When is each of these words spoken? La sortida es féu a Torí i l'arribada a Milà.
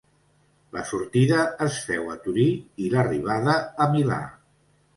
La 0.77 0.81
sortida 0.91 1.43
es 1.67 1.77
féu 1.89 2.09
a 2.15 2.17
Torí 2.25 2.47
i 2.87 2.91
l'arribada 2.97 3.57
a 3.87 3.91
Milà. 3.95 4.21